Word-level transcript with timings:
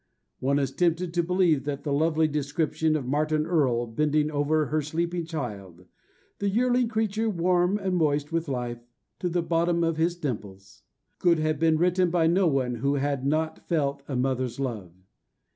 One 0.39 0.57
is 0.57 0.71
tempted 0.71 1.13
to 1.13 1.21
believe 1.21 1.63
that 1.65 1.83
the 1.83 1.93
lovely 1.93 2.27
description 2.27 2.95
of 2.95 3.07
Marian 3.07 3.45
Erle 3.45 3.85
bending 3.85 4.31
over 4.31 4.65
her 4.65 4.81
sleeping 4.81 5.25
child, 5.25 5.85
The 6.39 6.49
yearling 6.49 6.87
creature, 6.87 7.29
warm 7.29 7.77
and 7.77 7.95
moist 7.97 8.31
with 8.31 8.47
life 8.49 8.83
To 9.19 9.29
the 9.29 9.43
bottom 9.43 9.83
of 9.83 9.97
his 9.97 10.15
dimples, 10.17 10.81
could 11.19 11.37
have 11.37 11.59
been 11.59 11.77
written 11.77 12.09
by 12.09 12.25
no 12.25 12.47
one 12.47 12.77
who 12.77 12.95
had 12.95 13.23
not 13.27 13.67
felt 13.69 14.01
a 14.07 14.15
mother's 14.15 14.59
love. 14.59 14.91